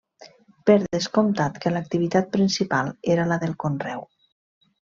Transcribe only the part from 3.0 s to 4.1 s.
era la del conreu.